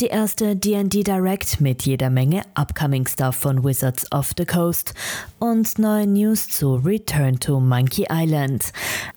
[0.00, 4.94] Die erste D&D Direct mit jeder Menge Upcoming Stuff von Wizards of the Coast
[5.38, 8.72] und neue News zu Return to Monkey Island.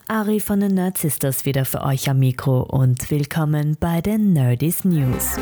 [0.10, 4.84] Ari von den Nerd Sisters wieder für euch am Mikro und willkommen bei den Nerdies
[4.84, 5.38] News.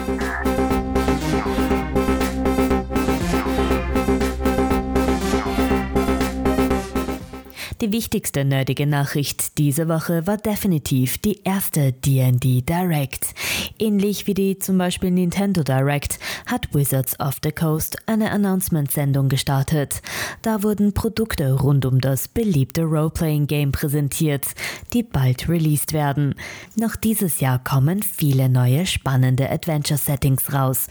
[7.81, 13.33] Die wichtigste nerdige Nachricht diese Woche war definitiv die erste D&D Direct.
[13.79, 20.03] Ähnlich wie die zum Beispiel Nintendo Direct hat Wizards of the Coast eine Announcement-Sendung gestartet.
[20.43, 24.45] Da wurden Produkte rund um das beliebte Role-Playing-Game präsentiert,
[24.93, 26.35] die bald released werden.
[26.75, 30.85] Noch dieses Jahr kommen viele neue spannende Adventure-Settings raus.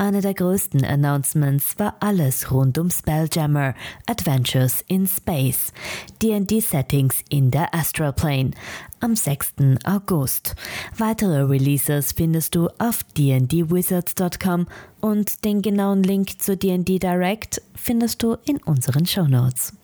[0.00, 3.74] Eine der größten Announcements war alles rund um Spelljammer,
[4.06, 5.74] Adventures in Space,
[6.22, 8.52] D&D-Settings in der Astral Plane
[9.00, 9.56] am 6.
[9.84, 10.56] August.
[10.96, 14.68] Weitere Releases findest du auf dndwizards.com
[15.02, 19.74] und den genauen Link zu D&D Direct findest du in unseren Shownotes.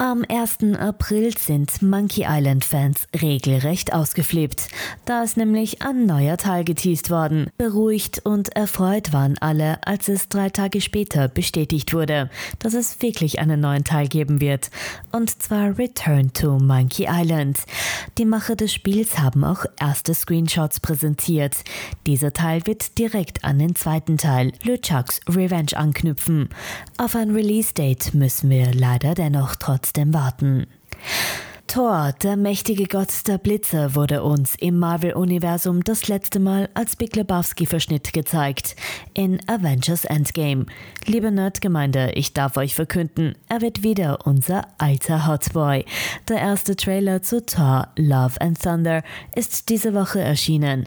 [0.00, 0.78] Am 1.
[0.78, 4.68] April sind Monkey Island-Fans regelrecht ausgeflippt.
[5.06, 7.50] Da ist nämlich ein neuer Teil geteased worden.
[7.58, 13.40] Beruhigt und erfreut waren alle, als es drei Tage später bestätigt wurde, dass es wirklich
[13.40, 14.70] einen neuen Teil geben wird.
[15.10, 17.58] Und zwar Return to Monkey Island.
[18.18, 21.56] Die Macher des Spiels haben auch erste Screenshots präsentiert.
[22.06, 26.50] Dieser Teil wird direkt an den zweiten Teil, LeChucks Revenge, anknüpfen.
[26.98, 30.66] Auf ein Release-Date müssen wir leider dennoch trotz trotzdem warten.
[31.66, 37.14] Thor, der mächtige Gott der Blitze, wurde uns im Marvel-Universum das letzte Mal als Big
[37.14, 38.74] Lebowski-Verschnitt gezeigt,
[39.12, 40.64] in Avengers Endgame.
[41.04, 45.84] Liebe Nerdgemeinde, ich darf euch verkünden, er wird wieder unser alter Hotboy.
[46.26, 49.02] Der erste Trailer zu Thor, Love and Thunder
[49.34, 50.86] ist diese Woche erschienen.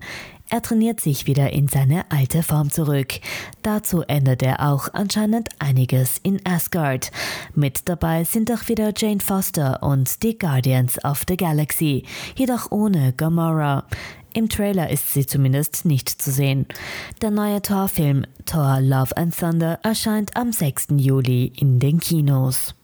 [0.54, 3.22] Er trainiert sich wieder in seine alte Form zurück.
[3.62, 7.10] Dazu ändert er auch anscheinend einiges in Asgard.
[7.56, 12.04] Mit dabei sind auch wieder Jane Foster und die Guardians of the Galaxy,
[12.36, 13.86] jedoch ohne Gamora.
[14.34, 16.66] Im Trailer ist sie zumindest nicht zu sehen.
[17.22, 20.88] Der neue Thor-Film Thor Love and Thunder erscheint am 6.
[20.98, 22.76] Juli in den Kinos.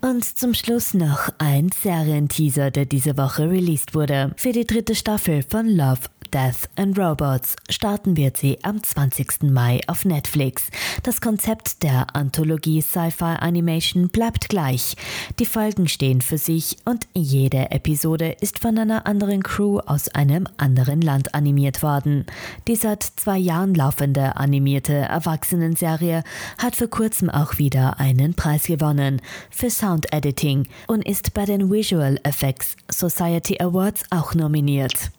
[0.00, 4.32] Und zum Schluss noch ein Serienteaser, der diese Woche released wurde.
[4.36, 6.00] Für die dritte Staffel von Love,
[6.32, 9.42] Death and Robots starten wird sie am 20.
[9.42, 10.68] Mai auf Netflix.
[11.02, 14.96] Das Konzept der Anthologie Sci-Fi Animation bleibt gleich.
[15.38, 20.48] Die Folgen stehen für sich und jede Episode ist von einer anderen Crew aus einem
[20.56, 22.24] anderen Land animiert worden.
[22.66, 26.24] Die seit zwei Jahren laufende animierte Erwachsenenserie
[26.56, 31.70] hat vor kurzem auch wieder einen Preis gewonnen für Sound Editing und ist bei den
[31.70, 35.10] Visual Effects Society Awards auch nominiert.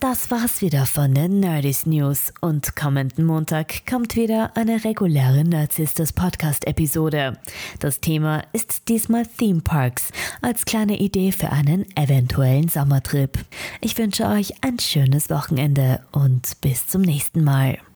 [0.00, 6.14] Das war's wieder von den Nerdist News und kommenden Montag kommt wieder eine reguläre Nerdsisters
[6.14, 7.36] Podcast Episode.
[7.80, 13.44] Das Thema ist diesmal Theme Parks als kleine Idee für einen eventuellen Sommertrip.
[13.82, 17.80] Ich wünsche euch ein schönes Wochenende und bis zum nächsten Mal.